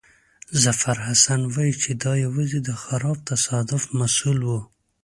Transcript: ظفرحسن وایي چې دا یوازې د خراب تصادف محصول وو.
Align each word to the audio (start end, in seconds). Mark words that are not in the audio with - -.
ظفرحسن 0.63 1.41
وایي 1.53 1.73
چې 1.81 1.91
دا 2.03 2.13
یوازې 2.25 2.59
د 2.67 2.69
خراب 2.83 3.17
تصادف 3.29 3.83
محصول 3.99 4.39
وو. 4.47 4.59